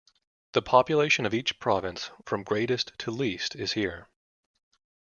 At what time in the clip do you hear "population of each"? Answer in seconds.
0.63-1.59